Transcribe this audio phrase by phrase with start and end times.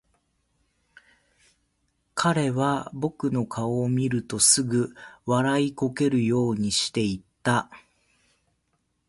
[2.15, 4.95] 彼は僕の顔を見るとすぐ、
[5.27, 7.69] 笑いこけるようにして言った。